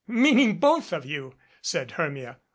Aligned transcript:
"Meaning 0.07 0.57
both 0.57 0.91
of 0.93 1.05
you," 1.05 1.35
said 1.61 1.91
Hermia. 1.91 2.39